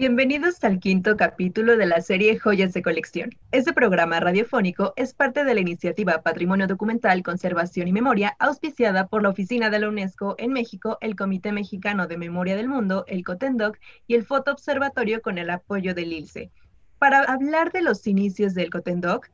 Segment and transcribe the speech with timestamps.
[0.00, 3.36] Bienvenidos al quinto capítulo de la serie Joyas de Colección.
[3.52, 9.22] Este programa radiofónico es parte de la iniciativa Patrimonio Documental, Conservación y Memoria, auspiciada por
[9.22, 13.22] la Oficina de la UNESCO en México, el Comité Mexicano de Memoria del Mundo, el
[13.22, 16.50] COTENDOC y el Foto Observatorio con el apoyo del ILSE.
[16.98, 19.28] Para hablar de los inicios del COTENDOC,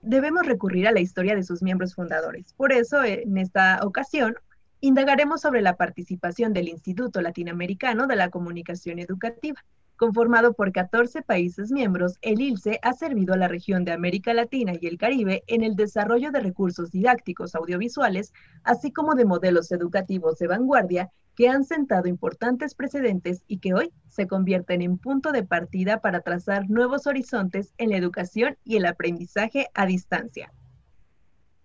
[0.00, 2.54] debemos recurrir a la historia de sus miembros fundadores.
[2.54, 4.36] Por eso, en esta ocasión,
[4.80, 9.62] indagaremos sobre la participación del Instituto Latinoamericano de la Comunicación Educativa.
[9.98, 14.74] Conformado por 14 países miembros, el ILSE ha servido a la región de América Latina
[14.80, 20.38] y el Caribe en el desarrollo de recursos didácticos audiovisuales, así como de modelos educativos
[20.38, 25.42] de vanguardia que han sentado importantes precedentes y que hoy se convierten en punto de
[25.42, 30.52] partida para trazar nuevos horizontes en la educación y el aprendizaje a distancia.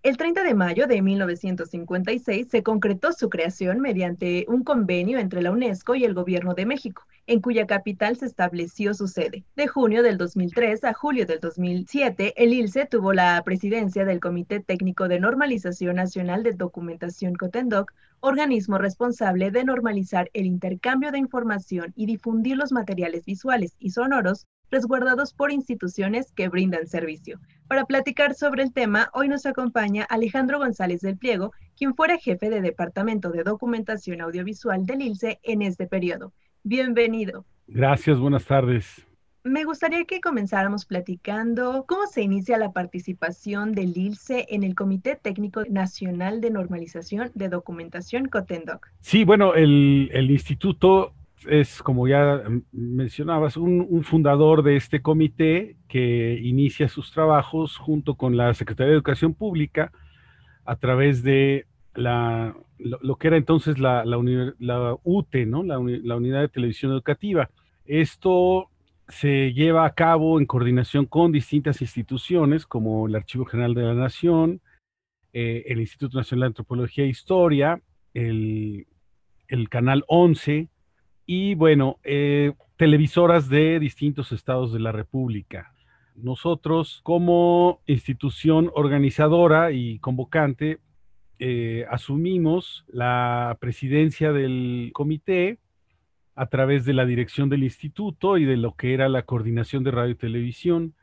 [0.03, 5.49] El 30 de mayo de 1956 se concretó su creación mediante un convenio entre la
[5.49, 9.45] UNESCO y el Gobierno de México, en cuya capital se estableció su sede.
[9.55, 14.59] De junio del 2003 a julio del 2007, el ILSE tuvo la presidencia del Comité
[14.59, 21.93] Técnico de Normalización Nacional de Documentación COTENDOC, organismo responsable de normalizar el intercambio de información
[21.95, 27.39] y difundir los materiales visuales y sonoros resguardados por instituciones que brindan servicio.
[27.67, 32.49] Para platicar sobre el tema, hoy nos acompaña Alejandro González del Pliego, quien fuera jefe
[32.49, 36.33] de Departamento de Documentación Audiovisual del ILSE en este periodo.
[36.63, 37.45] Bienvenido.
[37.67, 39.05] Gracias, buenas tardes.
[39.43, 45.19] Me gustaría que comenzáramos platicando cómo se inicia la participación del ILSE en el Comité
[45.21, 48.89] Técnico Nacional de Normalización de Documentación COTENDOC.
[49.02, 51.13] Sí, bueno, el, el instituto
[51.49, 52.41] es, como ya
[52.72, 58.95] mencionabas, un, fundador de este comité que inicia sus trabajos junto con la Secretaría de
[58.95, 59.92] Educación Pública
[60.65, 64.17] a través de la, lo, que era entonces la, la,
[65.04, 65.64] UTE, ¿no?
[65.64, 67.49] La, Unidad de Televisión Educativa.
[67.86, 68.70] Esto
[69.08, 73.93] se lleva a cabo en coordinación con distintas instituciones como el Archivo General de la
[73.93, 74.61] Nación,
[75.33, 77.81] eh, el Instituto Nacional de Antropología e Historia,
[78.14, 78.87] el,
[79.48, 80.70] el Canal 11,
[81.26, 85.73] y bueno, eh, televisoras de distintos estados de la República.
[86.16, 90.80] Nosotros como institución organizadora y convocante
[91.39, 95.60] eh, asumimos la presidencia del comité
[96.36, 99.92] a través de la dirección del instituto y de lo que era la coordinación de
[99.92, 100.94] radio y televisión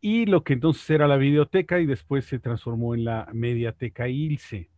[0.00, 4.68] y lo que entonces era la biblioteca y después se transformó en la mediateca ILSE.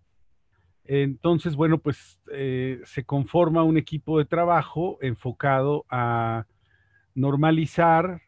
[0.90, 6.46] Entonces, bueno, pues eh, se conforma un equipo de trabajo enfocado a
[7.14, 8.22] normalizar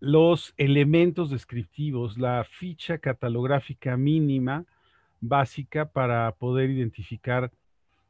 [0.00, 4.66] los elementos descriptivos, la ficha catalográfica mínima
[5.20, 7.52] básica para poder identificar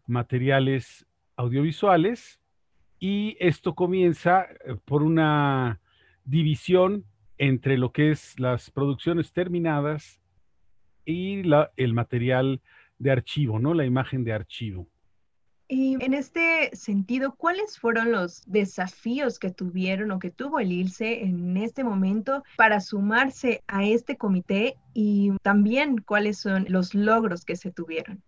[0.07, 2.41] materiales audiovisuales
[2.99, 5.79] y esto comienza eh, por una
[6.25, 7.05] división
[7.37, 10.23] entre lo que es las producciones terminadas
[11.05, 11.43] y
[11.77, 12.63] el material
[13.03, 13.75] de archivo, ¿no?
[13.75, 14.87] La imagen de archivo.
[15.69, 21.23] Y en este sentido, ¿cuáles fueron los desafíos que tuvieron o que tuvo el ILSE
[21.25, 27.57] en este momento para sumarse a este comité y también cuáles son los logros que
[27.57, 28.23] se tuvieron?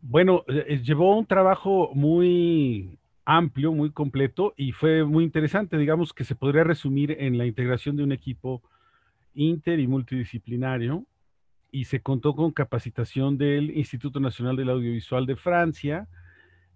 [0.00, 6.12] Bueno, eh, eh, llevó un trabajo muy amplio, muy completo y fue muy interesante, digamos
[6.12, 8.62] que se podría resumir en la integración de un equipo
[9.34, 11.04] inter y multidisciplinario
[11.72, 16.08] y se contó con capacitación del Instituto Nacional del Audiovisual de Francia,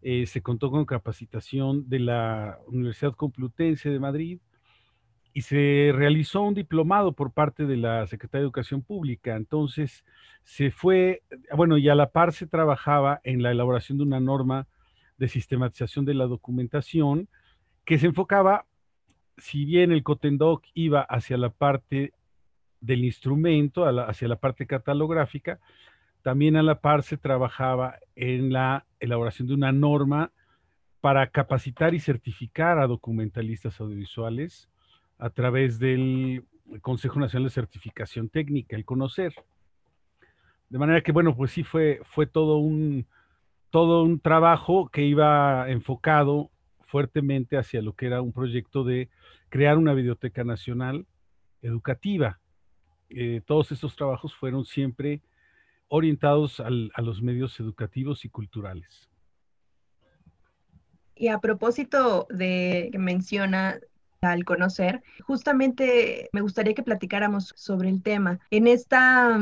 [0.02, 4.38] eh, se contó con capacitación de la Universidad Complutense de Madrid
[5.32, 9.34] y se realizó un diplomado por parte de la Secretaría de Educación Pública.
[9.34, 10.04] Entonces,
[10.44, 11.22] se fue,
[11.56, 14.68] bueno, y a la par se trabajaba en la elaboración de una norma
[15.18, 17.28] de sistematización de la documentación
[17.84, 18.66] que se enfocaba,
[19.38, 22.12] si bien el Cotendoc iba hacia la parte
[22.84, 25.58] del instrumento hacia la parte catalográfica,
[26.22, 30.32] también a la par se trabajaba en la elaboración de una norma
[31.00, 34.68] para capacitar y certificar a documentalistas audiovisuales
[35.18, 36.44] a través del
[36.80, 39.34] Consejo Nacional de Certificación Técnica, el conocer.
[40.68, 43.06] De manera que, bueno, pues sí fue, fue todo, un,
[43.70, 46.50] todo un trabajo que iba enfocado
[46.86, 49.08] fuertemente hacia lo que era un proyecto de
[49.50, 51.06] crear una biblioteca nacional
[51.60, 52.40] educativa
[53.10, 55.22] eh, todos estos trabajos fueron siempre
[55.88, 59.08] orientados a los medios educativos y culturales.
[61.14, 63.78] Y a propósito de que menciona
[64.20, 68.40] al conocer, justamente me gustaría que platicáramos sobre el tema.
[68.50, 69.38] En esta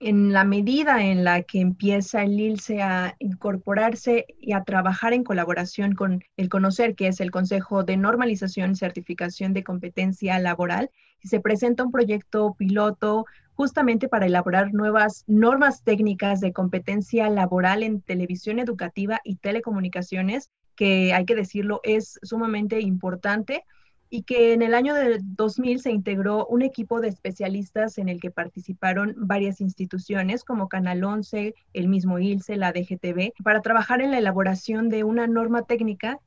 [0.00, 5.24] en la medida en la que empieza el ILSE a incorporarse y a trabajar en
[5.24, 10.90] colaboración con el CONOCER, que es el Consejo de Normalización y Certificación de Competencia Laboral,
[11.24, 18.00] se presenta un proyecto piloto justamente para elaborar nuevas normas técnicas de competencia laboral en
[18.00, 23.64] televisión educativa y telecomunicaciones, que hay que decirlo es sumamente importante
[24.10, 28.20] y que en el año de 2000 se integró un equipo de especialistas en el
[28.20, 34.12] que participaron varias instituciones como Canal 11, el mismo ILSE, la DGTV, para trabajar en
[34.12, 36.20] la elaboración de una norma técnica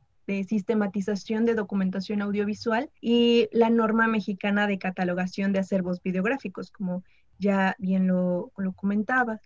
[0.48, 7.04] sistematización de documentación audiovisual y la norma mexicana de catalogación de acervos videográficos, como
[7.38, 9.40] ya bien lo, lo comentaba.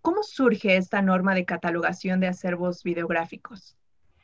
[0.00, 3.76] ¿Cómo surge esta norma de catalogación de acervos videográficos?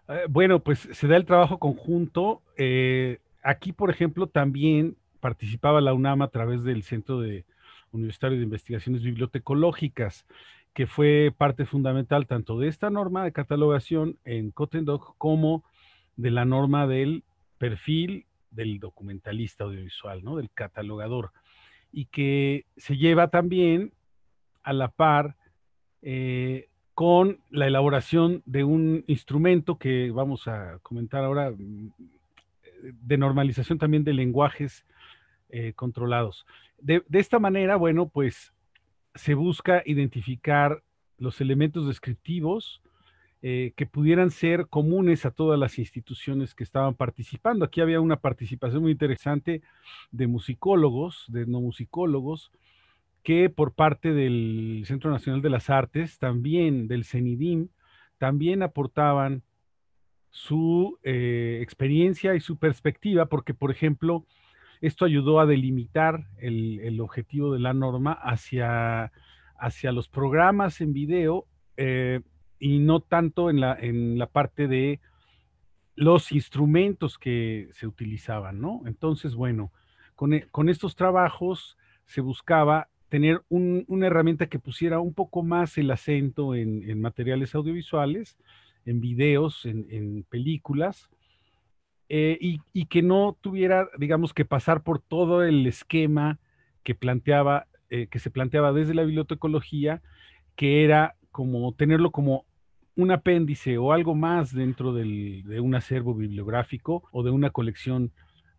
[0.09, 2.43] Eh, bueno, pues se da el trabajo conjunto.
[2.57, 7.45] Eh, aquí, por ejemplo, también participaba la UNAM a través del Centro de
[7.93, 10.27] Universitario de Investigaciones Bibliotecológicas,
[10.73, 15.65] que fue parte fundamental tanto de esta norma de catalogación en Cotendog como
[16.19, 17.25] de la norma del
[17.57, 20.37] perfil del documentalista audiovisual, ¿no?
[20.37, 21.33] Del catalogador.
[21.91, 23.95] Y que se lleva también
[24.63, 25.37] a la par
[26.03, 31.55] eh, con la elaboración de un instrumento que vamos a comentar ahora
[32.83, 34.85] de normalización también de lenguajes
[35.49, 36.45] eh, controlados.
[36.79, 38.53] De, esta manera, bueno, pues
[39.15, 40.83] se busca identificar
[41.17, 42.83] los elementos descriptivos
[43.41, 47.65] eh, que pudieran ser comunes a todas las instituciones que estaban participando.
[47.65, 49.63] Aquí había una participación muy interesante
[50.11, 52.51] de musicólogos, de no musicólogos,
[53.23, 57.69] que por parte del Centro Nacional de las Artes, también del CENIDIM,
[58.19, 59.43] también aportaban
[60.31, 64.25] su eh, experiencia y su perspectiva, porque, por ejemplo,
[64.81, 69.13] esto ayudó a delimitar el, objetivo de la norma hacia,
[69.59, 71.47] hacia los programas en video
[71.77, 72.21] eh,
[72.59, 75.01] y no tanto en la, en la parte de
[75.95, 78.83] los instrumentos que se utilizaban, ¿no?
[78.87, 79.73] Entonces, bueno,
[80.15, 85.91] con, e, estos trabajos se buscaba tener una herramienta que pusiera un poco más el
[85.91, 88.37] acento en materiales audiovisuales,
[88.89, 91.11] en videos, en, películas,
[92.09, 96.39] eh, y, que no tuviera, digamos, que pasar por todo el esquema
[96.83, 100.01] que planteaba, eh, que se planteaba desde la bibliotecología,
[100.57, 102.47] que era como tenerlo como
[102.99, 108.11] un apéndice o algo más dentro de un acervo bibliográfico o de una colección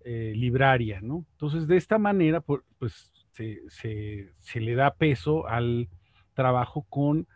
[0.06, 1.26] eh, libraria, ¿no?
[1.34, 5.90] Entonces, de esta manera, pues se le da peso al
[6.34, 7.28] trabajo con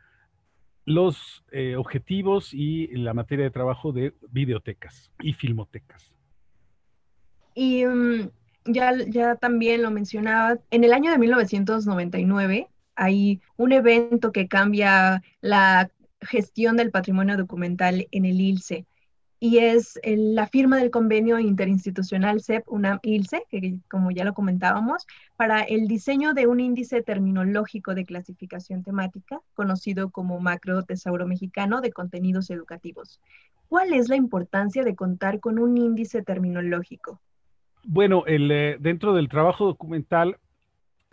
[0.85, 6.09] los eh, objetivos y la materia de trabajo de videotecas y filmotecas.
[7.53, 8.29] Y mm,
[8.65, 15.21] ya, ya también lo mencionaba, en el año de 1999 hay un evento que cambia
[15.41, 15.89] la
[16.25, 18.85] gestión del patrimonio documental en el ILSE
[19.43, 25.05] y es la firma del convenio interinstitucional CEP UNAM ILSE, que como ya lo comentábamos,
[25.35, 31.81] para el diseño de un índice terminológico de clasificación temática, conocido como Macro Tesauro Mexicano
[31.81, 33.19] de Contenidos Educativos.
[33.67, 37.19] ¿Cuál es la importancia de contar con un índice terminológico?
[37.83, 40.37] Bueno, el, eh, dentro del trabajo documental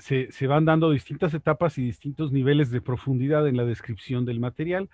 [0.01, 4.89] se, van dando distintas etapas y distintos niveles de profundidad en la descripción del material,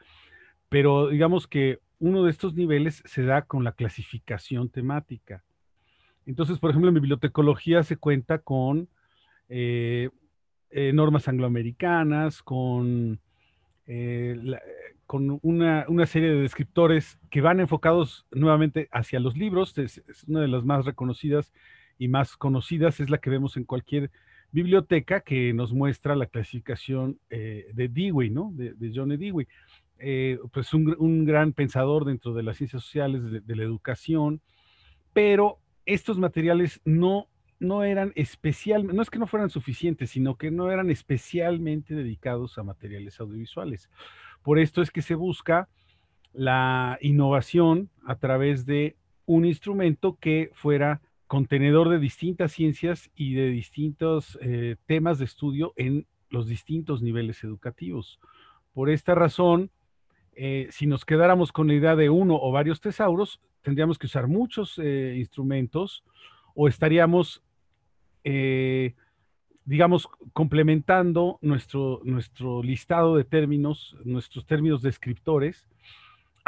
[0.68, 5.44] pero digamos que uno de estos niveles se da con la clasificación temática.
[6.26, 8.88] Entonces, por ejemplo, en bibliotecología se cuenta con
[9.48, 10.10] eh,
[10.70, 13.20] eh, normas angloamericanas, con,
[13.86, 14.36] eh,
[15.06, 19.78] con una, serie de descriptores que van enfocados nuevamente hacia los libros.
[19.78, 21.52] Es, una de las más reconocidas
[21.96, 24.10] y más conocidas, es la que vemos en cualquier
[24.52, 28.52] biblioteca que nos muestra la clasificación de Dewey, ¿no?
[28.54, 29.10] De, de John.
[29.10, 29.46] Dewey.
[29.98, 34.42] Eh, pues un, gran pensador dentro de las ciencias sociales, de, la educación,
[35.14, 40.50] pero estos materiales no, no eran especial, no es que no fueran suficientes, sino que
[40.50, 43.88] no eran especialmente dedicados a materiales audiovisuales.
[44.42, 45.68] Por esto es que se busca
[46.34, 53.48] la innovación a través de un instrumento que fuera contenedor de distintas ciencias y de
[53.48, 58.20] distintos eh, temas de estudio en los distintos niveles educativos.
[58.72, 59.70] Por esta razón,
[60.34, 64.28] eh, si nos quedáramos con la idea de uno o varios tesauros, tendríamos que usar
[64.28, 66.04] muchos eh, instrumentos
[66.54, 67.42] o estaríamos,
[69.64, 75.68] digamos, complementando nuestro, nuestro listado de términos, nuestros términos descriptores,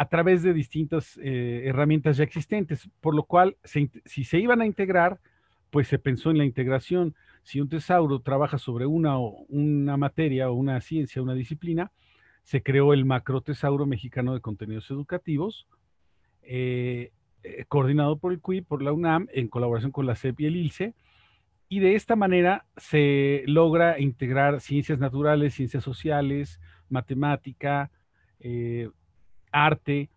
[0.01, 5.19] a través de distintas herramientas ya existentes, por lo cual, si se iban a integrar,
[5.71, 7.17] pues se pensó en la integración.
[7.43, 11.91] Si un tesauro trabaja sobre una, una materia o una ciencia, una disciplina,
[12.49, 15.67] se creó el Macrotesauro Mexicano de Contenidos Educativos,
[16.43, 17.13] eh,
[17.43, 20.57] eh, coordinado por el CUI, por la UNAM, en colaboración con la CEP y el
[20.57, 20.95] ILCE,
[21.69, 27.91] y de esta manera se logra integrar ciencias naturales, ciencias sociales, matemática,
[28.41, 28.89] eh,
[29.53, 30.09] arte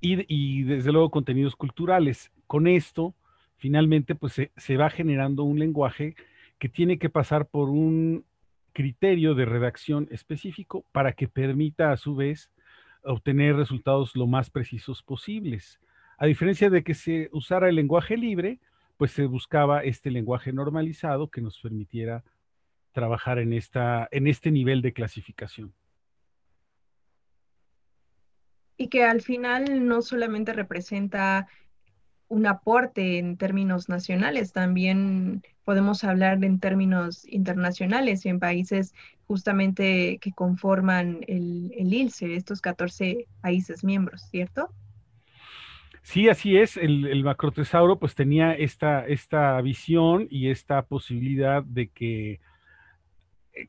[0.00, 2.30] y, desde luego contenidos culturales.
[2.46, 3.14] Con esto,
[3.56, 6.14] finalmente, pues se, va generando un lenguaje
[6.58, 8.24] que tiene que pasar por un
[8.72, 12.50] criterio de redacción específico para que permita a su vez
[13.02, 15.80] obtener resultados lo más precisos posibles.
[16.16, 18.60] A diferencia de que se usara el lenguaje libre,
[18.96, 22.24] pues se buscaba este lenguaje normalizado que nos permitiera
[22.92, 25.72] trabajar en, esta, en este nivel de clasificación.
[28.78, 31.48] Y que al final no solamente representa
[32.28, 38.94] un aporte en términos nacionales, también podemos hablar en términos internacionales y en países
[39.26, 44.72] justamente que conforman el, el ILCE, estos 14 países miembros, ¿cierto?
[46.02, 46.76] Sí, así es.
[46.76, 52.40] El, el macrotesauro pues tenía esta, esta visión y esta posibilidad de que,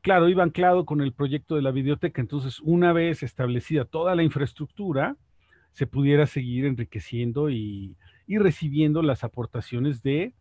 [0.02, 2.20] claro, iba anclado con el proyecto de la biblioteca.
[2.20, 5.16] Entonces, una vez establecida toda la infraestructura,
[5.72, 10.34] se pudiera seguir enriqueciendo y, recibiendo las aportaciones de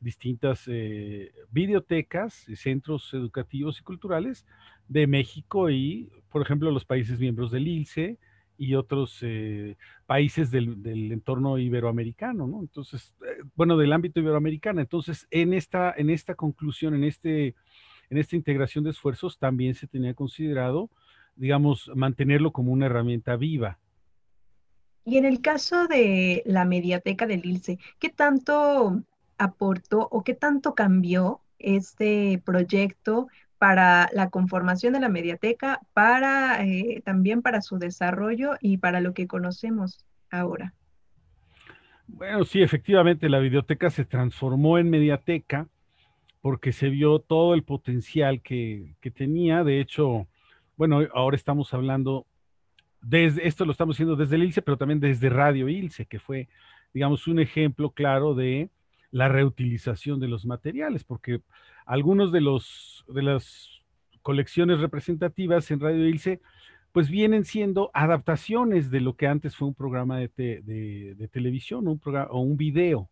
[0.00, 4.46] distintas eh, bibliotecas, centros educativos y culturales
[4.88, 8.18] de México y, por ejemplo, los países miembros del ILCE,
[8.58, 12.60] y otros eh, países del, entorno iberoamericano, ¿no?
[12.60, 14.80] Entonces, eh, bueno, del ámbito iberoamericano.
[14.80, 17.54] Entonces, en esta, en esta conclusión, en, este,
[18.10, 20.90] en esta integración de esfuerzos, también se tenía considerado,
[21.36, 23.78] digamos, mantenerlo como una herramienta viva.
[25.04, 29.02] Y en el caso de la mediateca del ILCE, ¿qué tanto
[29.38, 37.02] aportó o qué tanto cambió este proyecto para la conformación de la mediateca, para eh,
[37.04, 40.74] también para su desarrollo y para lo que conocemos ahora.
[42.06, 45.66] Bueno, sí, efectivamente, la biblioteca se transformó en mediateca
[46.40, 49.64] porque se vio todo el potencial que, tenía.
[49.64, 50.26] De hecho,
[50.76, 52.26] bueno, ahora estamos hablando,
[53.00, 56.48] desde esto lo estamos haciendo desde el ILCE, pero también desde Radio ILCE, que fue,
[56.94, 58.70] digamos, un ejemplo claro de
[59.10, 61.40] la reutilización de los materiales, porque
[61.86, 63.78] algunos de los de las
[64.28, 66.42] colecciones representativas en Radio Ilse,
[66.92, 71.98] pues vienen siendo adaptaciones de lo que antes fue un programa de, de, televisión un
[71.98, 73.08] programa, o un video.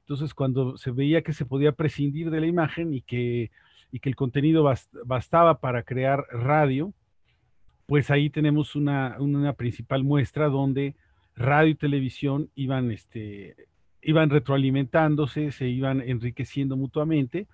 [0.00, 3.50] Entonces, cuando se veía que se podía prescindir de la imagen y que,
[3.92, 4.64] y que el contenido
[5.04, 6.92] bastaba para crear radio,
[7.86, 10.94] pues ahí tenemos una, una, principal muestra donde
[11.34, 13.56] radio y televisión iban este,
[14.02, 17.46] iban retroalimentándose, se iban enriqueciendo mutuamente.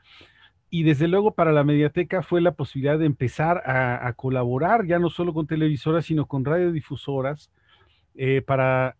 [0.68, 5.10] Y desde luego para la mediateca fue la posibilidad de empezar a, colaborar ya no
[5.10, 7.50] solo con televisoras, sino con radiodifusoras
[8.14, 8.96] eh, para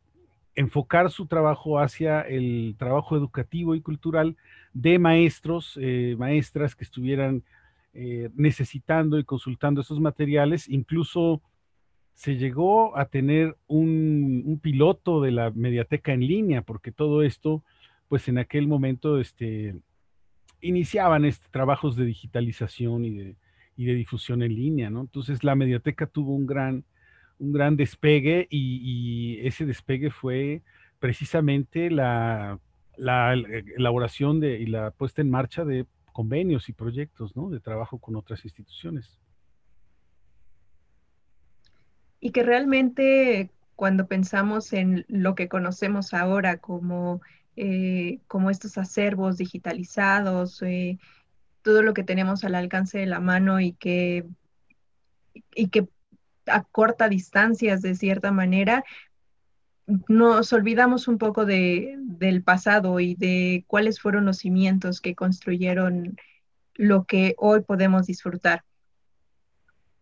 [0.57, 4.37] enfocar su trabajo hacia el trabajo educativo y cultural
[4.73, 7.45] de maestros, eh, maestras que estuvieran
[7.93, 11.41] eh, necesitando y consultando esos materiales, incluso
[12.15, 17.63] se llegó a tener un, piloto de la mediateca en línea, porque todo esto,
[18.09, 19.77] pues en aquel momento, este,
[20.63, 23.37] iniciaban este, trabajos de digitalización y de,
[23.77, 25.03] difusión en línea, ¿no?
[25.03, 26.85] Entonces la mediateca tuvo un gran,
[27.39, 30.63] un gran despegue y, ese despegue fue
[30.99, 32.59] precisamente la,
[32.97, 37.51] la, elaboración de, y la puesta en marcha de convenios y proyectos, ¿no?
[37.51, 39.21] De trabajo con otras instituciones
[42.21, 47.21] y que realmente cuando pensamos en lo que conocemos ahora como,
[47.57, 50.99] eh, como estos acervos digitalizados, eh,
[51.63, 54.25] todo lo que tenemos al alcance de la mano y que,
[55.55, 55.89] y que
[56.47, 58.85] acorta distancias de cierta manera,
[60.09, 66.17] nos olvidamos un poco de, del pasado y de cuáles fueron los cimientos que construyeron
[66.75, 68.65] lo que hoy podemos disfrutar.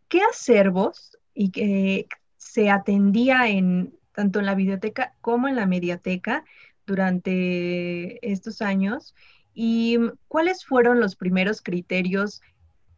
[0.08, 6.44] ¿Qué acervos y que se atendía en tanto en la biblioteca como en la mediateca
[6.86, 9.14] durante estos años
[9.54, 9.98] y
[10.28, 12.40] cuáles fueron los primeros criterios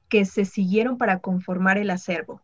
[0.09, 2.43] que se siguieron para conformar el acervo.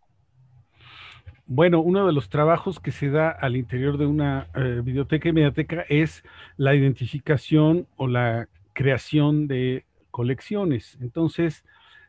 [1.47, 5.33] Bueno, uno de los trabajos que se da al interior de una eh, biblioteca y
[5.33, 6.23] mediateca es
[6.57, 10.97] la identificación o la creación de colecciones.
[11.01, 11.65] Entonces,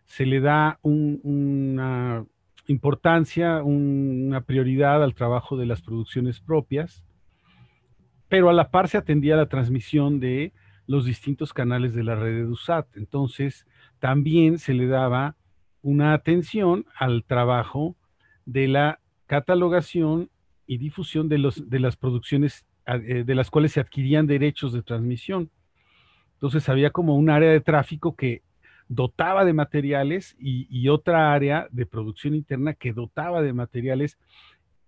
[0.06, 2.26] se le da una
[2.68, 7.04] importancia, una prioridad al trabajo de las producciones propias,
[8.30, 10.54] pero a la par se atendía la transmisión de
[10.86, 12.98] los distintos canales de la red de DUSAT.
[12.98, 13.66] Entonces,
[14.00, 15.36] también se le daba
[15.82, 17.96] una atención al trabajo
[18.46, 19.00] de la
[19.34, 20.30] catalogación
[20.68, 24.84] y difusión de, los, de las producciones eh, de las cuales se adquirían derechos de
[24.84, 25.50] transmisión.
[26.34, 28.44] Entonces había como un área de tráfico que
[28.88, 34.20] dotaba de materiales y, otra área de producción interna que dotaba de materiales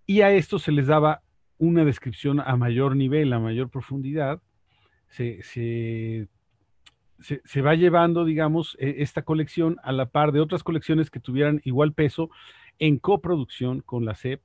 [0.06, 1.22] y a esto se les daba
[1.58, 4.40] una descripción a mayor nivel, a mayor profundidad.
[5.08, 6.28] Se, se,
[7.62, 11.94] va llevando, digamos, e, esta colección a la par de otras colecciones que tuvieran igual
[11.94, 12.30] peso
[12.78, 14.40] en coproducción con la CEP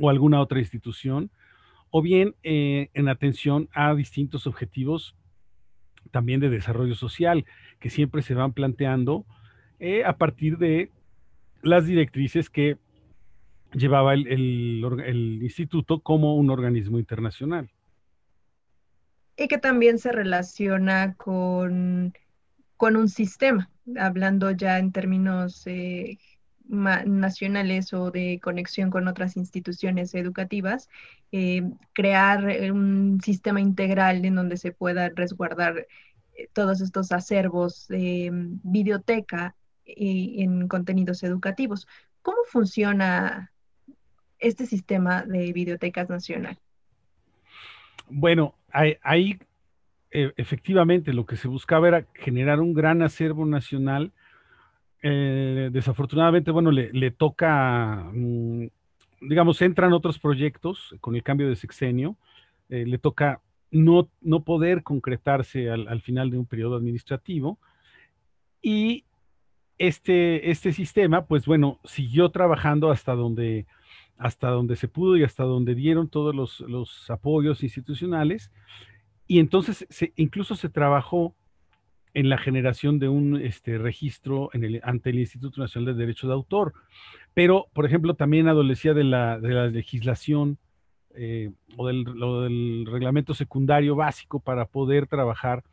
[0.00, 1.30] o alguna otra institución,
[1.90, 5.14] o bien eh, en atención a distintos objetivos
[6.10, 7.44] también de desarrollo social
[7.78, 9.24] que siempre se van planteando
[9.78, 10.90] eh, a partir de
[11.62, 12.78] las directrices que
[13.72, 17.70] llevaba el, instituto como un organismo internacional.
[19.36, 22.14] Y que también se relaciona con,
[22.76, 26.18] con un sistema, hablando ya en términos eh,
[26.66, 30.88] nacionales o de conexión con otras instituciones educativas,
[31.32, 35.86] eh, crear un sistema integral en donde se pueda resguardar
[36.36, 39.54] eh, todos estos acervos de mm, biblioteca
[39.86, 41.86] en contenidos educativos.
[42.22, 43.52] ¿Cómo funciona
[44.38, 46.58] este sistema de bibliotecas nacional?
[48.08, 49.38] Bueno, ahí,
[50.10, 54.12] e, efectivamente lo que se buscaba era generar un gran acervo nacional.
[55.06, 58.68] Eh, desafortunadamente, bueno, le, toca, mm,
[59.20, 62.16] digamos, entran otros proyectos con el cambio de sexenio,
[62.70, 67.58] eh, le toca no, no poder concretarse al, final de un periodo administrativo.
[68.62, 69.04] Y
[69.76, 73.66] este, este sistema, pues bueno, siguió trabajando hasta donde,
[74.16, 78.50] hasta donde se pudo y hasta donde dieron todos los, apoyos institucionales.
[79.26, 79.86] Y entonces
[80.16, 81.34] incluso se trabajó
[82.14, 84.50] en la generación de un este, registro
[84.82, 86.72] ante el Instituto Nacional de Derecho de Autor.
[87.34, 90.58] Pero, por ejemplo, también adolecía de la, de la legislación
[91.16, 95.64] eh, o, del, reglamento secundario básico para poder trabajar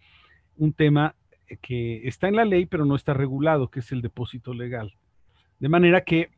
[0.57, 1.15] un tema
[1.61, 4.95] que está en la ley pero no está regulado, que es el depósito legal.
[5.59, 6.29] De manera que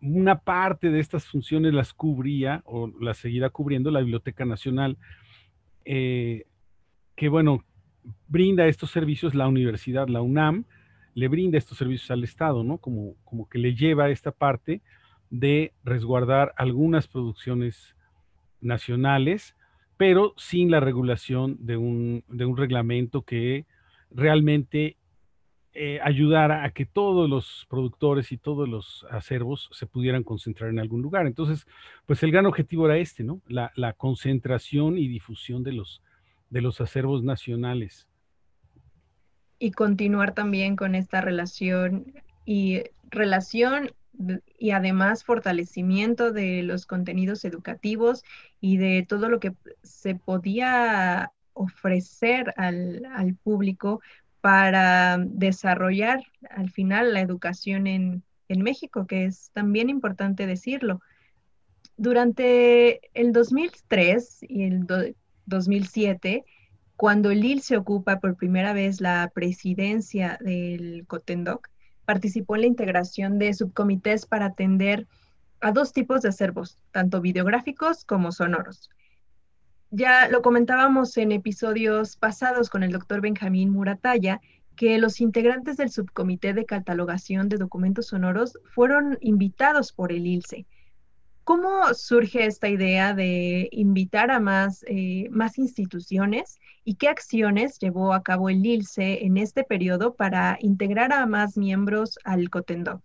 [0.00, 4.96] una parte de estas funciones las cubría o las seguirá cubriendo la Biblioteca Nacional,
[5.84, 6.46] eh,
[7.14, 7.64] que bueno,
[8.28, 10.64] brinda estos servicios la universidad, la UNAM,
[11.14, 12.78] le brinda estos servicios al Estado, ¿no?
[12.78, 14.80] Como, como que le lleva esta parte
[15.30, 17.94] de resguardar algunas producciones
[18.60, 19.56] nacionales,
[19.96, 22.24] pero sin la regulación de un,
[22.56, 23.66] reglamento que
[24.10, 24.96] realmente
[25.74, 30.78] eh, ayudara a que todos los productores y todos los acervos se pudieran concentrar en
[30.78, 31.26] algún lugar.
[31.26, 31.66] Entonces,
[32.04, 33.40] pues el gran objetivo era este, ¿no?
[33.46, 36.02] La, concentración y difusión de los,
[36.52, 38.06] de los acervos nacionales.
[39.58, 42.12] Y continuar también con esta relación
[42.44, 43.90] y relación
[44.58, 48.22] y además fortalecimiento de los contenidos educativos
[48.60, 54.02] y de todo lo que se podía ofrecer al, público
[54.42, 61.00] para desarrollar al final la educación en, México, que es también importante decirlo.
[61.96, 65.14] Durante el 2003 y el
[65.46, 66.44] 2007,
[66.96, 71.68] cuando Lil se ocupa por primera vez la presidencia del Cotendoc,
[72.04, 75.06] participó en la integración de subcomités para atender
[75.60, 78.90] a dos tipos de acervos, tanto videográficos como sonoros.
[79.90, 84.40] Ya lo comentábamos en episodios pasados con el doctor Benjamín Murataya,
[84.76, 90.66] que los integrantes del subcomité de catalogación de documentos sonoros fueron invitados por el ILSE
[91.44, 98.12] ¿Cómo surge esta idea de invitar a más, eh, más instituciones y qué acciones llevó
[98.12, 103.02] a cabo el ILSE en este periodo para integrar a más miembros al COTENDOC?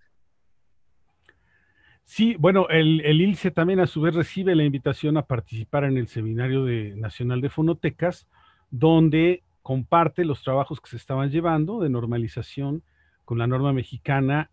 [2.03, 5.97] Sí, bueno, el, el, ILSE también a su vez recibe la invitación a participar en
[5.97, 8.27] el Seminario de, Nacional de Fonotecas,
[8.69, 12.83] donde comparte los trabajos que se estaban llevando de normalización
[13.25, 14.51] con la norma mexicana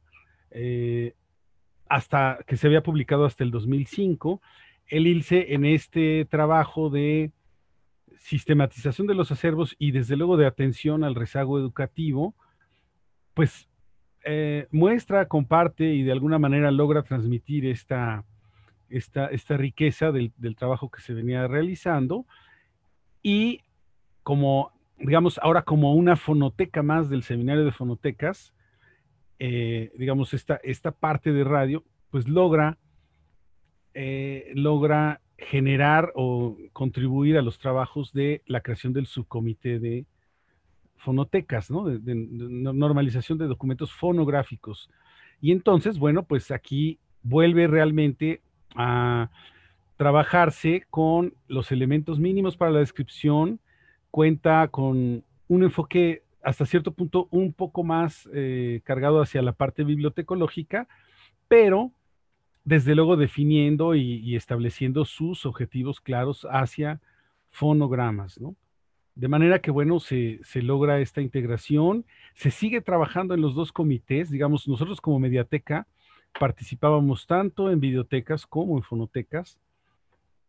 [0.51, 1.14] eh,
[1.88, 4.40] hasta que se había publicado hasta el 2005,
[4.88, 7.31] el ILSE en este trabajo de
[8.18, 12.35] sistematización de los acervos y desde luego de atención al rezago educativo,
[13.35, 13.68] pues
[14.25, 18.25] eh, muestra, comparte y de alguna manera logra transmitir esta,
[18.88, 22.25] esta, esta riqueza del, del, trabajo que se venía realizando
[23.23, 23.61] y
[24.23, 28.55] como, digamos, ahora como una fonoteca más del seminario de fonotecas,
[29.38, 32.79] eh, digamos, esta, esta parte de radio, pues logra,
[33.94, 40.07] eh, logra generar o contribuir a los trabajos de la creación del subcomité de
[40.97, 41.85] fonotecas, ¿no?
[41.85, 44.88] de, normalización de documentos fonográficos.
[45.40, 48.40] Y entonces, bueno, pues aquí vuelve realmente
[48.75, 49.31] a
[49.97, 53.61] trabajarse con los elementos mínimos para la descripción,
[54.11, 59.83] cuenta con un enfoque hasta cierto punto un poco más eh, cargado hacia la parte
[59.83, 60.87] bibliotecológica,
[61.48, 61.92] pero
[62.64, 67.00] desde luego definiendo y, estableciendo sus objetivos claros hacia
[67.50, 68.57] fonogramas, ¿no?
[69.14, 72.04] De manera que, bueno, se, se, logra esta integración,
[72.35, 75.87] se sigue trabajando en los dos comités, digamos, nosotros como mediateca
[76.38, 79.59] participábamos tanto en videotecas como en fonotecas,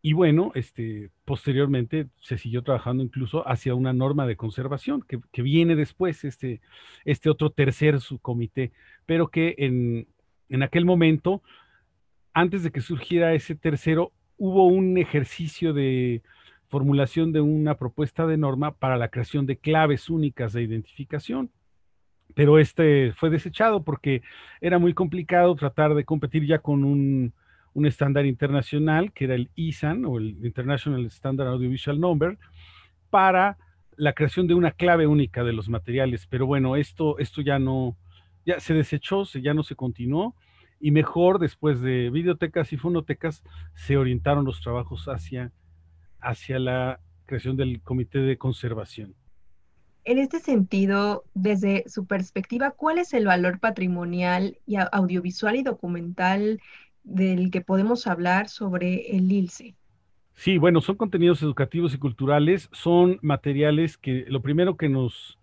[0.06, 5.42] y bueno, este, posteriormente se siguió trabajando incluso hacia una norma de conservación que, que
[5.42, 6.62] viene después, este,
[7.06, 8.72] este otro tercer subcomité,
[9.08, 10.08] pero que en,
[10.48, 11.42] en aquel momento,
[12.36, 16.22] antes de que surgiera ese tercero, hubo un ejercicio de
[16.68, 21.50] formulación de una propuesta de norma para la creación de claves únicas de identificación.
[22.36, 24.22] Pero este fue desechado porque
[24.62, 27.34] era muy complicado tratar de competir ya con un,
[27.76, 32.40] un estándar internacional, que era el ISAN o el International Standard Audiovisual Number,
[33.10, 33.58] para
[33.98, 36.26] la creación de una clave única de los materiales.
[36.26, 37.98] Pero bueno, esto, esto ya no,
[38.46, 40.36] ya se desechó, ya no se continuó,
[40.80, 45.52] y mejor después de videotecas y fonotecas se orientaron los trabajos hacia,
[46.22, 49.16] hacia la creación del comité de conservación.
[50.06, 56.62] En este sentido, desde su perspectiva, ¿cuál es el valor patrimonial y audiovisual y documental
[57.06, 59.76] del que podemos hablar sobre el ILSE?
[60.34, 65.40] Sí, bueno, son contenidos educativos y culturales, son materiales que lo primero que nos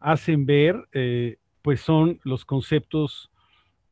[0.00, 3.30] hacen ver, eh, pues son los conceptos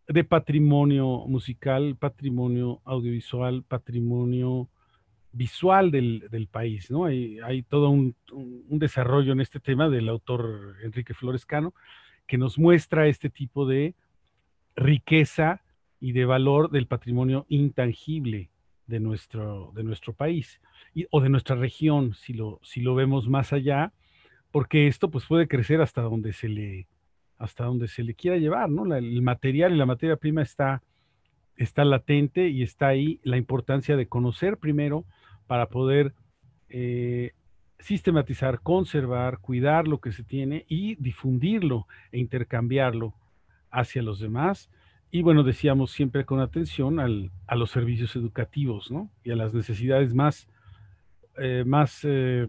[0.08, 4.68] de patrimonio musical, patrimonio audiovisual, patrimonio
[5.32, 7.04] visual del, país, ¿no?
[7.04, 11.72] Hay, hay todo un, un, desarrollo en este tema del autor Enrique Florescano
[12.26, 13.94] que nos muestra este tipo de
[14.74, 15.62] riqueza
[16.00, 18.50] y de valor del patrimonio intangible
[18.86, 20.60] de nuestro, de nuestro país
[21.10, 23.92] o de nuestra región, si lo, si lo vemos más allá,
[24.50, 26.88] porque esto pues puede crecer hasta donde se le,
[27.38, 28.92] hasta donde se le quiera llevar, ¿no?
[28.94, 30.82] el material y la materia prima está,
[31.56, 35.04] está latente y está ahí la importancia de conocer primero
[35.46, 36.14] para poder
[36.68, 37.32] eh,
[37.78, 43.14] sistematizar, conservar, cuidar lo que se tiene y difundirlo e intercambiarlo
[43.70, 44.68] hacia los demás
[45.10, 49.10] y bueno, decíamos siempre con atención a los servicios educativos, ¿no?
[49.24, 50.46] Y a las necesidades más,
[51.36, 52.48] eh, más eh,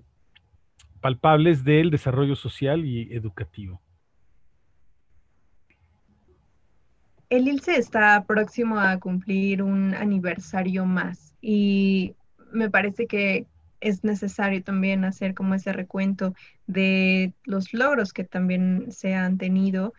[1.00, 3.82] palpables del desarrollo social y educativo.
[7.30, 12.14] El ILSE está próximo a cumplir un aniversario más y
[12.52, 13.48] me parece que
[13.80, 16.36] es necesario también hacer como ese recuento
[16.68, 19.94] de los logros que también se han tenido.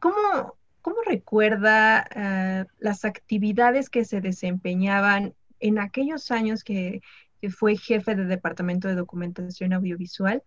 [0.00, 7.00] ¿Cómo, ¿Cómo recuerda eh, las actividades que se desempeñaban en aquellos años que,
[7.48, 10.42] fue jefe de Departamento de Documentación Audiovisual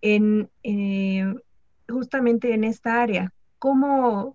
[0.00, 1.34] en, eh,
[1.90, 3.34] justamente en esta área?
[3.58, 4.34] ¿Cómo,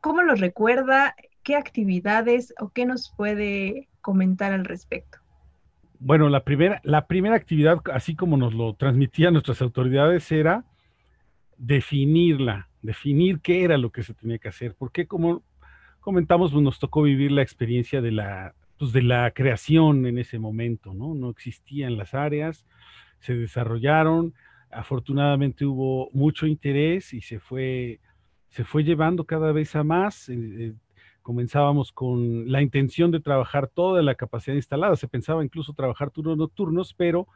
[0.00, 1.14] ¿Cómo lo recuerda?
[1.44, 5.18] ¿Qué actividades o qué nos puede comentar al respecto?
[6.00, 10.64] Bueno, la primera, la primera actividad, así como nos lo transmitían nuestras autoridades, era
[11.62, 15.44] definirla, definir qué era lo que se tenía que hacer, porque como
[16.00, 20.40] comentamos, pues, nos tocó vivir la experiencia de la, pues, de la creación en ese
[20.40, 21.14] momento, ¿no?
[21.14, 22.66] No existían las áreas,
[23.20, 24.34] se desarrollaron,
[24.72, 28.00] afortunadamente hubo mucho interés y se fue,
[28.48, 30.28] se fue llevando cada vez a más.
[30.28, 30.74] Eh, eh,
[31.22, 36.36] comenzábamos con la intención de trabajar toda la capacidad instalada, se pensaba incluso trabajar turnos
[36.36, 37.28] nocturnos, pero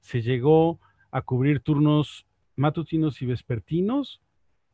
[0.00, 4.20] se llegó a cubrir turnos matutinos y vespertinos.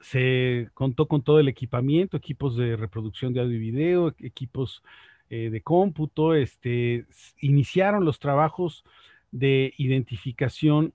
[0.00, 4.82] Se contó con todo el equipamiento, equipos de reproducción de audio y video, equipos
[5.28, 6.34] eh, de cómputo.
[6.34, 7.06] Este,
[7.40, 8.84] iniciaron los trabajos
[9.30, 10.94] de identificación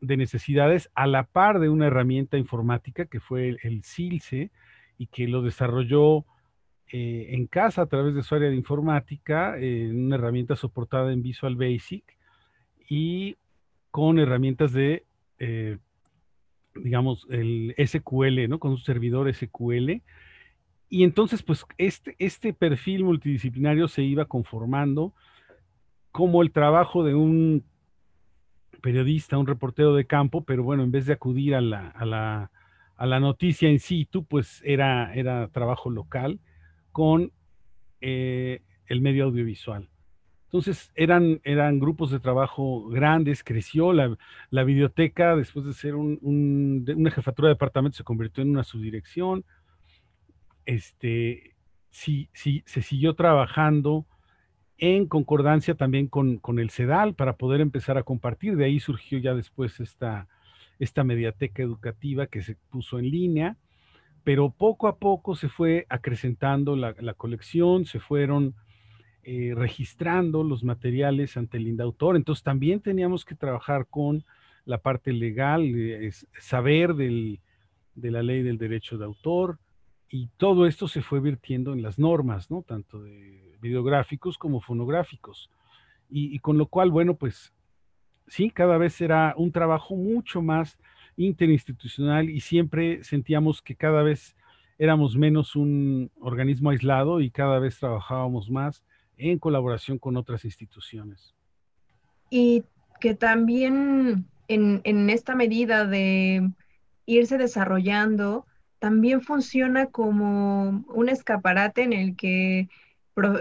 [0.00, 4.50] de necesidades a la par de una herramienta informática que fue el, CILCE
[4.98, 6.24] y que lo desarrolló
[6.88, 11.22] eh, en casa a través de su área de informática, en una herramienta soportada en
[11.22, 12.04] Visual Basic
[12.88, 13.36] y
[13.92, 15.04] con herramientas de
[15.38, 15.78] eh,
[16.74, 18.58] digamos, el SQL, ¿no?
[18.58, 20.02] Con un servidor SQL.
[20.88, 25.14] Y entonces, pues, este, este perfil multidisciplinario se iba conformando
[26.10, 27.64] como el trabajo de un
[28.82, 32.50] periodista, un reportero de campo, pero bueno, en vez de acudir a la, a la,
[32.96, 36.40] a la noticia en situ, pues era, era trabajo local
[36.90, 37.32] con
[38.00, 39.88] eh, el medio audiovisual.
[40.52, 44.18] Entonces eran, eran grupos de trabajo grandes, creció la,
[44.50, 49.46] la biblioteca, después de ser una jefatura de departamento, se convirtió en una subdirección.
[50.66, 51.54] Este,
[51.90, 54.04] sí, sí, se siguió trabajando
[54.76, 58.56] en concordancia también con, con, el CEDAL para poder empezar a compartir.
[58.56, 60.28] De ahí surgió ya después esta,
[60.78, 63.56] esta mediateca educativa que se puso en línea,
[64.22, 68.54] pero poco a poco se fue acrecentando la, la colección, se fueron
[69.24, 72.16] eh, registrando los materiales ante el INDAUTOR.
[72.16, 74.24] Entonces también teníamos que trabajar con
[74.64, 75.64] la parte legal,
[76.38, 77.38] saber de
[77.94, 79.58] la ley del derecho de autor,
[80.08, 82.62] y todo esto se fue virtiendo en las normas, ¿no?
[82.62, 85.50] Tanto de videográficos como fonográficos.
[86.10, 87.54] Y, y, con lo cual, bueno, pues
[88.26, 90.78] sí, cada vez era un trabajo mucho más
[91.16, 94.36] interinstitucional y siempre sentíamos que cada vez
[94.78, 98.82] éramos menos un organismo aislado y cada vez trabajábamos más
[99.30, 101.34] en colaboración con otras instituciones.
[102.30, 102.64] Y
[103.00, 106.50] que también en, esta medida de
[107.06, 108.46] irse desarrollando,
[108.78, 112.68] también funciona como un escaparate en el que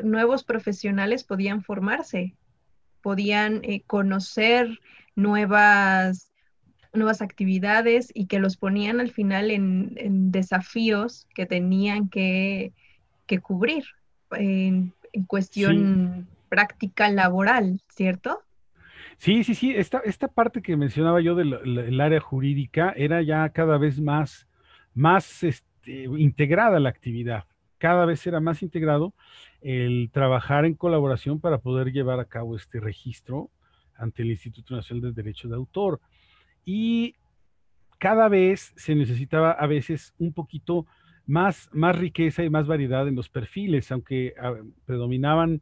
[0.03, 2.35] nuevos profesionales podían formarse,
[3.01, 4.79] podían eh, conocer
[5.15, 6.31] nuevas,
[6.93, 12.73] nuevas actividades y que los ponían al final en, desafíos que tenían que,
[13.25, 13.85] que cubrir
[15.13, 18.41] en cuestión práctica laboral, ¿cierto?
[19.17, 19.71] Sí, sí, sí.
[19.75, 24.47] Esta, esta parte que mencionaba yo del área jurídica era ya cada vez más,
[24.93, 27.45] más este, integrada la actividad.
[27.77, 29.13] Cada vez era más integrado
[29.61, 33.49] el trabajar en colaboración para poder llevar a cabo este registro
[33.95, 35.99] ante el Instituto Nacional del Derecho de Autor.
[36.65, 37.15] Y
[37.99, 40.87] cada vez se necesitaba a veces un poquito
[41.25, 44.55] más, más riqueza y más variedad en los perfiles, aunque ah,
[44.85, 45.61] predominaban,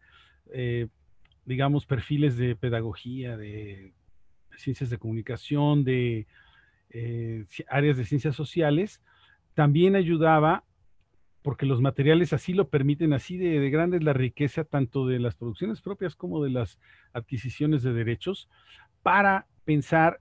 [0.51, 0.87] eh,
[1.45, 3.93] digamos, perfiles de pedagogía, de
[4.57, 6.27] ciencias de comunicación, de
[6.89, 9.01] eh, áreas de ciencias sociales,
[9.53, 10.63] también ayudaba,
[11.41, 15.19] porque los materiales así lo permiten, así de, de grande es la riqueza tanto de
[15.19, 16.79] las producciones propias como de las
[17.13, 18.49] adquisiciones de derechos,
[19.01, 20.19] para pensar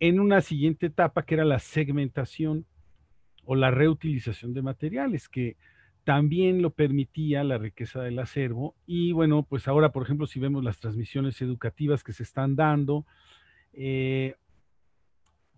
[0.00, 2.66] en una siguiente etapa que era la segmentación
[3.44, 5.56] o la reutilización de materiales, que
[6.04, 8.74] también lo permitía la riqueza del acervo.
[8.86, 13.06] Y bueno, pues ahora, por ejemplo, si vemos las transmisiones educativas que se están dando,
[13.72, 14.34] eh,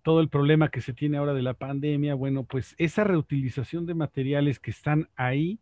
[0.02, 3.94] todo el problema que se tiene ahora de la pandemia, bueno, pues esa reutilización de
[3.94, 5.60] materiales que están ahí,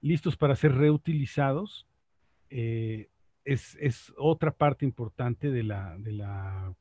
[0.00, 1.86] listos para ser reutilizados,
[2.50, 3.08] eh,
[3.44, 6.74] es, es, otra parte importante de la, de la,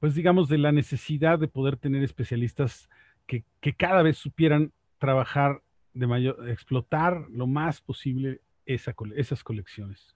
[0.00, 2.90] pues digamos, de la necesidad de poder tener especialistas
[3.26, 3.44] que,
[3.76, 10.14] cada vez supieran trabajar de mayor, explotar lo más posible esa, esas colecciones.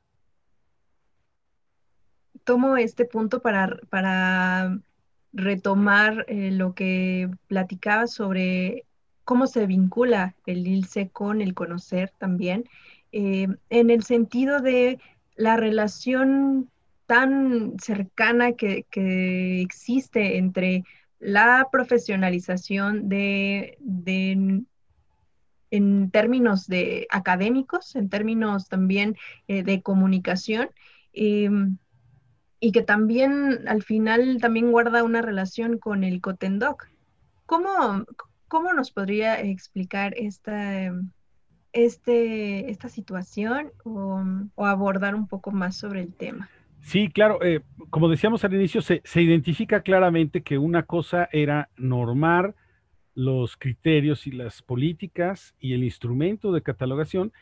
[2.45, 4.79] Tomo este punto para, para
[5.33, 8.85] retomar eh, lo que platicaba sobre
[9.25, 12.65] cómo se vincula el ILSE con el conocer también,
[13.13, 14.99] eh, en el sentido de
[15.37, 16.71] la relación
[17.07, 20.85] tan cercana que, que existe entre
[21.21, 23.79] la profesionalización de,
[25.71, 29.17] en términos de académicos, en términos también
[29.49, 30.71] eh, de comunicación,
[31.13, 31.79] em,
[32.61, 36.89] y que también al final también guarda una relación con el Cotendoc.
[37.47, 38.05] ¿Cómo,
[38.49, 40.93] cómo nos podría explicar esta,
[41.73, 46.51] este, esta situación o abordar un poco más sobre el tema?
[46.81, 47.61] Sí, claro, eh,
[47.91, 52.55] como decíamos al inicio, se, identifica claramente que una cosa era normar
[53.15, 57.33] los criterios y las políticas y el instrumento de catalogación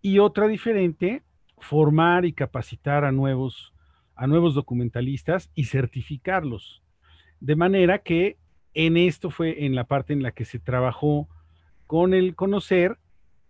[0.00, 1.22] y otra diferente,
[1.58, 3.72] formar y capacitar a nuevos,
[4.16, 6.82] a nuevos documentalistas y certificarlos.
[7.40, 8.36] De manera que
[8.74, 11.28] en esto fue en la parte en la que se trabajó
[11.86, 12.98] con el conocer,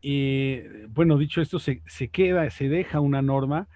[0.03, 3.69] eh, bueno, dicho esto, se, se queda, se deja una norma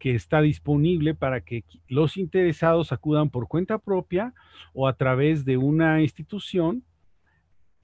[0.00, 4.32] que está disponible para que los interesados acudan por cuenta propia
[4.72, 6.82] o a través de una institución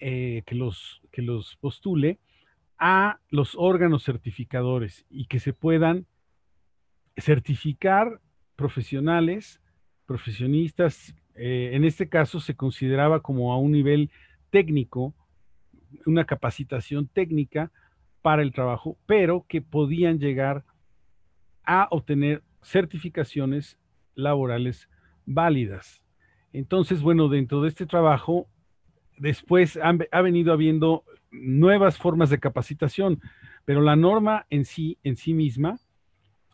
[0.00, 2.18] eh, que, los, que los postule
[2.78, 6.06] a los órganos certificadores y que se puedan
[7.18, 8.22] certificar
[8.56, 9.60] profesionales,
[10.06, 11.14] profesionistas.
[11.34, 14.10] Eh, en este caso se consideraba como a un nivel
[14.48, 15.14] técnico,
[16.06, 17.70] una capacitación técnica
[18.22, 20.75] para el trabajo, pero que podían llegar a
[21.90, 23.78] obtener certificaciones
[24.14, 24.88] laborales
[25.24, 26.02] válidas.
[26.52, 28.46] Entonces, bueno, dentro de este trabajo,
[29.18, 33.20] después ha venido habiendo nuevas formas de capacitación,
[33.64, 35.78] pero la norma en sí, en sí misma,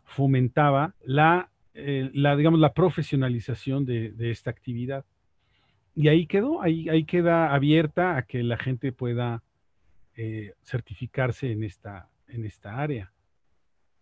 [0.04, 5.04] fomentaba la, eh, digamos, la profesionalización de, esta actividad.
[5.94, 9.42] Y ahí quedó, ahí, ahí queda abierta a que la gente pueda
[10.16, 13.11] eh, certificarse en esta, en esta área.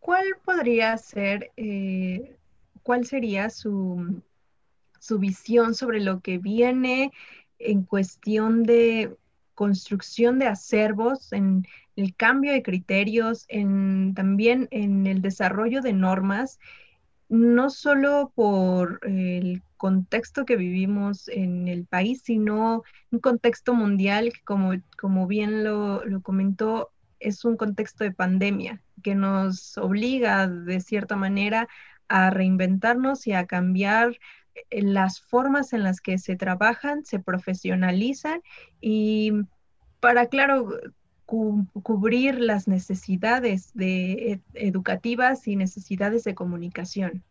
[0.01, 1.53] ¿Cuál podría ser,
[2.83, 4.23] cuál sería su,
[4.99, 7.13] su visión sobre lo que viene
[7.59, 9.17] en cuestión de
[9.55, 16.59] construcción de acervos, en el cambio de criterios, en, también en el desarrollo de normas,
[17.29, 24.41] no solo por el contexto que vivimos en el país, sino un contexto mundial que,
[24.43, 30.81] como, como bien lo, lo comentó, es un contexto de pandemia que nos obliga de
[30.81, 31.69] cierta manera
[32.09, 34.19] a reinventarnos y a cambiar
[34.71, 38.43] eh, las formas en las que se trabajan, se profesionalizan
[38.81, 39.33] y
[40.01, 40.71] para, claro,
[41.27, 47.23] cubrir las necesidades de, educativas y necesidades de comunicación.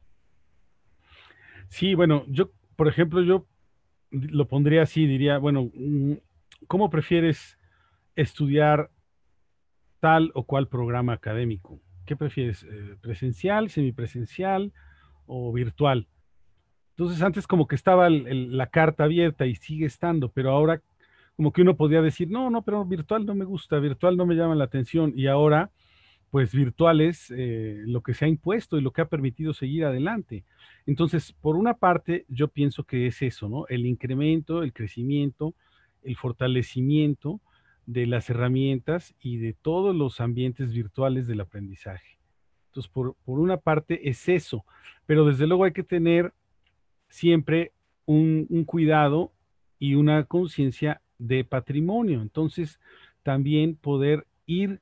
[1.67, 3.45] Sí, bueno, yo, por ejemplo, yo
[4.11, 6.13] lo pondría así, diría, bueno, mm,
[6.67, 7.57] ¿cómo prefieres
[8.15, 8.89] estudiar
[9.99, 11.79] tal o cual programa académico?
[12.05, 12.63] ¿Qué prefieres?
[12.63, 14.73] Eh, ¿Presencial, semipresencial
[15.25, 16.07] o virtual?
[16.91, 20.81] Entonces antes como que estaba la carta abierta y sigue estando, pero ahora
[21.37, 24.35] como que uno podía decir, no, no, pero virtual no me gusta, virtual no me
[24.35, 25.71] llama la atención y ahora
[26.31, 29.85] pues virtual es eh, lo que se ha impuesto y lo que ha permitido seguir
[29.85, 30.43] adelante.
[30.85, 33.65] Entonces, por una parte, yo pienso que es eso, ¿no?
[33.67, 35.55] El incremento, el crecimiento,
[36.03, 37.39] el fortalecimiento
[37.89, 42.19] de las herramientas y de todos los ambientes virtuales del aprendizaje.
[42.67, 44.63] Entonces, por, por una parte es eso,
[45.07, 46.31] pero desde luego hay que tener
[47.07, 47.73] siempre
[48.05, 49.31] un, cuidado
[49.79, 52.21] y una conciencia de patrimonio.
[52.21, 52.79] Entonces,
[53.23, 54.81] también poder ir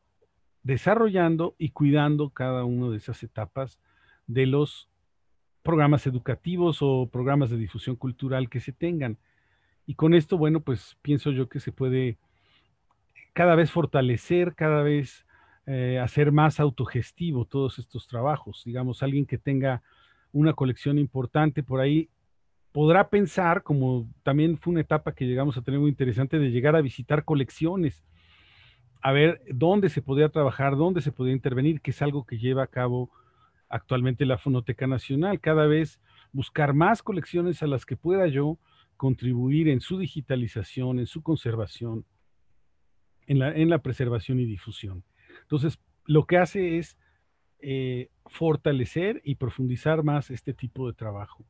[0.64, 3.80] desarrollando y cuidando cada una de esas etapas
[4.28, 4.90] de los
[5.64, 9.18] programas educativos o programas de difusión cultural que se tengan.
[9.86, 12.18] Y con esto, bueno, pues pienso yo que se puede
[13.38, 15.24] cada vez fortalecer, cada vez
[15.68, 18.64] eh, hacer más autogestivo todos estos trabajos.
[18.66, 19.84] Digamos, alguien que tenga
[20.32, 22.10] una colección importante por ahí
[22.72, 26.76] podrá pensar, como también fue una etapa que llegamos a tener muy interesante, de llegar
[26.76, 28.04] a visitar colecciones,
[29.04, 32.64] a ver dónde se podía trabajar, dónde se podía intervenir, que es algo que lleva
[32.64, 33.12] a cabo
[33.70, 36.00] actualmente la Fonoteca Nacional, cada vez
[36.32, 38.58] buscar más colecciones a las que pueda yo
[38.96, 42.04] contribuir en su digitalización, en su conservación,
[43.28, 45.04] en la, en la preservación y difusión.
[45.42, 46.98] Entonces, lo que hace es
[47.60, 51.46] eh, fortalecer y profundizar más este tipo de trabajo.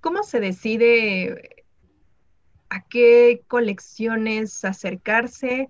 [0.00, 1.64] ¿Cómo se decide
[2.70, 5.68] a qué colecciones acercarse?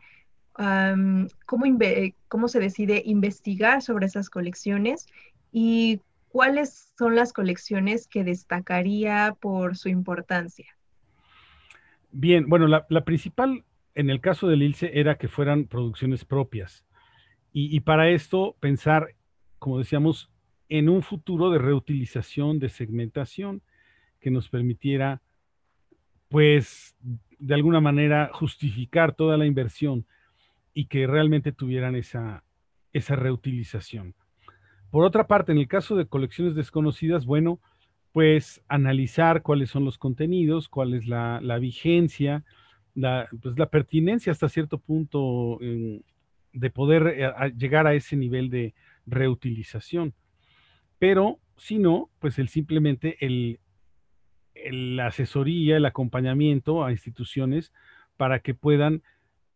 [1.46, 5.06] ¿cómo, se decide investigar sobre esas colecciones?
[5.52, 10.75] ¿Y cuáles son las colecciones que destacaría por su importancia?
[12.18, 13.62] Bien, bueno, la, principal
[13.94, 16.86] en el caso del ILSE era que fueran producciones propias.
[17.52, 19.14] y, para esto pensar,
[19.58, 20.30] como decíamos,
[20.70, 23.60] en un futuro de reutilización, de segmentación
[24.18, 25.20] que nos permitiera,
[26.30, 26.96] pues,
[27.38, 30.06] de alguna manera justificar toda la inversión
[30.72, 32.44] y que realmente tuvieran esa,
[32.94, 34.14] esa reutilización.
[34.90, 37.60] Por otra parte, en el caso de colecciones desconocidas, bueno,
[38.16, 42.46] pues analizar cuáles son los contenidos, cuál es la, vigencia,
[42.94, 48.72] la, pues la pertinencia hasta cierto punto de poder eh, llegar a ese nivel de
[49.04, 50.14] reutilización.
[50.98, 53.60] Pero si no, pues el simplemente el,
[54.54, 57.70] la asesoría, el acompañamiento a instituciones
[58.16, 59.02] para que puedan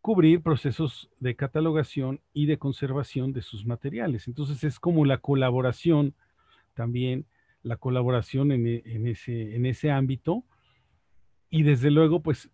[0.01, 4.27] cubrir procesos de catalogación y de conservación de sus materiales.
[4.27, 6.13] Entonces es como la colaboración
[6.75, 7.25] también,
[7.63, 10.43] la colaboración en, e, ese, en ese ámbito
[11.49, 12.49] y desde luego pues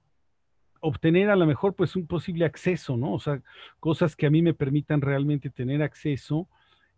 [0.80, 3.14] obtener a lo mejor pues un posible acceso, ¿no?
[3.14, 3.42] O sea,
[3.80, 6.48] cosas que a mí me permitan realmente tener acceso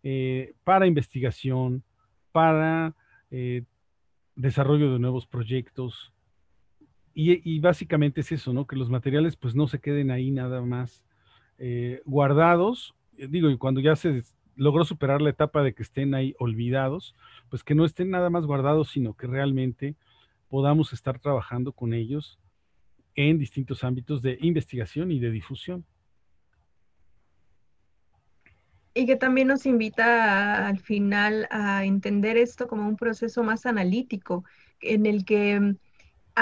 [0.02, 1.82] eh, para investigación,
[2.32, 2.94] para
[3.30, 3.64] eh,
[4.36, 6.12] desarrollo de nuevos proyectos.
[7.12, 8.66] Y, básicamente es eso, ¿no?
[8.66, 11.04] Que los materiales pues no se queden ahí nada más
[11.58, 12.94] eh, guardados.
[13.12, 14.22] Digo, y cuando ya se
[14.60, 17.16] logró superar la etapa de que estén ahí olvidados,
[17.48, 19.96] pues que no estén nada más guardados, sino que realmente
[20.50, 22.38] podamos estar trabajando con ellos
[23.14, 25.86] en distintos ámbitos de investigación y de difusión.
[28.92, 34.44] Y que también nos invita al final a entender esto como un proceso más analítico,
[34.82, 35.74] en el que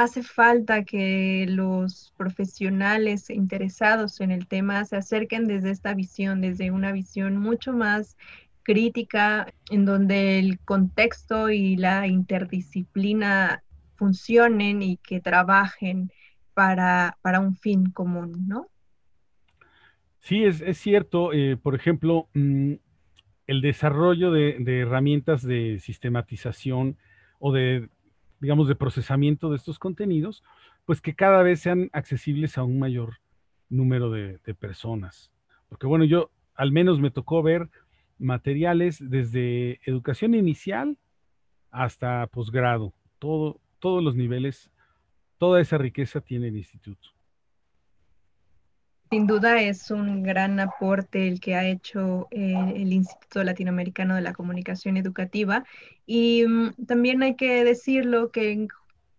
[0.02, 6.70] hace falta que los profesionales interesados en el tema se acerquen desde esta visión, desde
[6.70, 8.16] una visión mucho más
[8.62, 13.64] crítica, en donde el contexto y la interdisciplina
[13.96, 16.12] funcionen y que trabajen
[16.54, 18.68] para, un fin común, ¿no?
[20.20, 21.32] Sí, es, cierto.
[21.32, 22.74] Eh, por ejemplo, mm,
[23.48, 26.96] el desarrollo de, herramientas de sistematización
[27.40, 27.88] o de,
[28.40, 30.42] digamos, de procesamiento de estos contenidos,
[30.84, 33.18] pues que cada vez sean accesibles a un mayor
[33.68, 35.30] número de, personas.
[35.68, 37.68] Porque bueno, yo al menos me tocó ver
[38.18, 40.96] materiales desde educación inicial
[41.70, 44.70] hasta posgrado, todo, todos los niveles,
[45.36, 47.17] toda esa riqueza tiene el instituto.
[49.10, 54.20] Sin duda es un gran aporte el que ha hecho eh, el Instituto Latinoamericano de
[54.20, 55.64] la Comunicación Educativa
[56.04, 58.68] y mm, también hay que decirlo que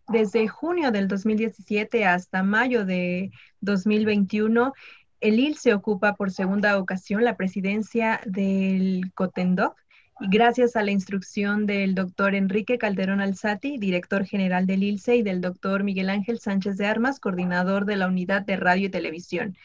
[0.07, 3.31] desde junio del 2017 hasta mayo de
[3.61, 4.73] 2021
[5.21, 9.75] el IL se ocupa por segunda ocasión la presidencia del COTENDOC
[10.21, 15.23] y gracias a la instrucción del doctor Enrique Calderón Alzati, director general del ILSE, y
[15.23, 19.55] del doctor Miguel Ángel Sánchez de Armas, coordinador de la unidad de radio y televisión.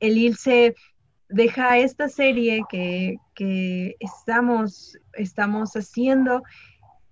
[0.00, 0.74] El ILSE
[1.28, 3.16] deja esta serie que,
[4.00, 6.42] estamos, estamos haciendo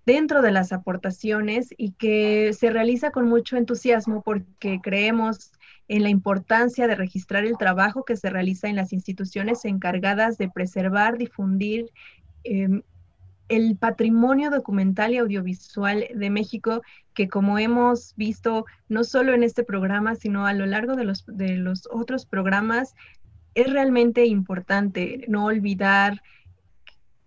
[0.04, 5.52] dentro de las aportaciones y que se realiza con mucho entusiasmo porque creemos
[5.88, 10.48] en la importancia de registrar el trabajo que se realiza en las instituciones encargadas de
[10.48, 11.90] preservar, difundir
[12.44, 12.82] em,
[13.48, 16.82] el patrimonio documental y audiovisual de México,
[17.14, 21.24] que como hemos visto no solo en este programa, sino a lo largo de los,
[21.26, 22.94] de los otros programas,
[23.54, 26.22] es realmente importante no olvidar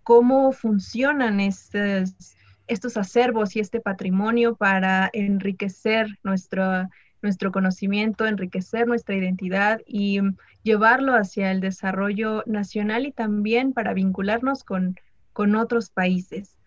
[0.04, 2.36] cómo funcionan estos,
[2.68, 6.90] estos acervos y este patrimonio para enriquecer nuestra
[7.22, 10.20] nuestro conocimiento, enriquecer nuestra identidad y
[10.64, 14.96] llevarlo hacia el desarrollo nacional y también para vincularnos con,
[15.40, 16.58] con otros países.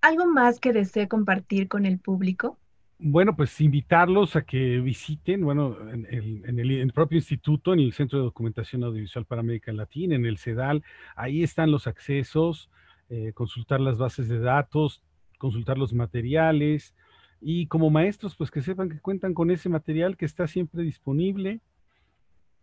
[0.00, 2.56] ¿Algo más que desee compartir con el público?
[2.98, 8.24] Bueno, pues invitarlos a que visiten, bueno, en, el, propio instituto, en el Centro de
[8.24, 10.82] Documentación Audiovisual para América Latina, en el CEDAL,
[11.14, 12.70] ahí están los accesos,
[13.10, 15.02] eh, consultar las bases de datos,
[15.36, 16.94] consultar los materiales,
[17.42, 21.60] y como maestros, pues que sepan que cuentan con ese material que está siempre disponible.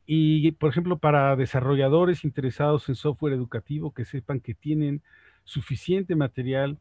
[0.07, 5.03] Y, por ejemplo, para desarrolladores interesados en software educativo, que sepan que tienen
[5.43, 6.77] suficiente material,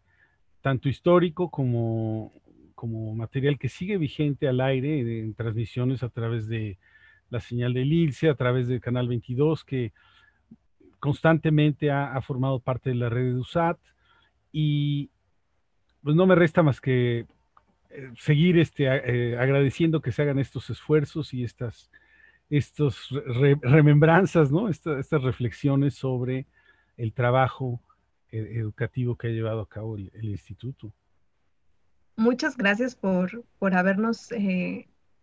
[0.60, 2.32] tanto histórico como,
[2.74, 6.78] como material que sigue vigente al aire en transmisiones a través de
[7.30, 9.92] la señal del ILSE, a través del canal 22, que
[10.98, 13.78] constantemente ha, formado parte de la red de USAT.
[14.52, 15.10] Y
[16.02, 17.26] pues no me resta más que
[17.90, 21.90] eh, seguir este, eh, agradeciendo que se hagan estos esfuerzos y estas
[22.50, 23.08] estos
[23.62, 24.68] remembranzas, ¿no?
[24.68, 26.46] estas reflexiones sobre
[26.96, 27.89] el trabajo eh,
[28.32, 30.92] educativo que ha llevado a cabo el, instituto.
[32.16, 34.28] Muchas gracias por, por habernos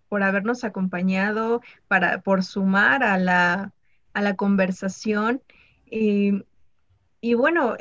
[0.09, 3.73] por habernos acompañado, para, por sumar a la,
[4.13, 5.41] a la conversación.
[5.89, 7.75] y bueno,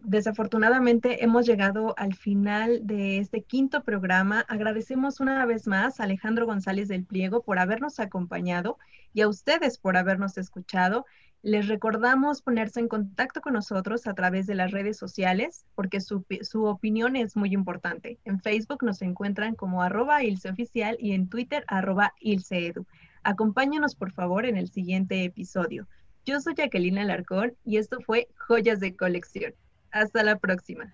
[0.00, 4.40] desafortunadamente hemos llegado al final de este quinto programa.
[4.48, 8.78] Agradecemos una vez más a Alejandro González del Pliego por habernos acompañado
[9.12, 11.06] y a ustedes por habernos escuchado.
[11.42, 16.24] Les recordamos ponerse en contacto con nosotros a través de las redes sociales porque su,
[16.64, 18.18] opinión es muy importante.
[18.24, 22.86] En Facebook nos encuentran como arroba ilseoficial y en Twitter arroba ilseedu.
[23.22, 25.86] Acompáñanos por favor en el siguiente episodio.
[26.26, 29.54] Yo soy Jacqueline Alarcón y esto fue Joyas de Colección.
[29.92, 30.92] Hasta la próxima.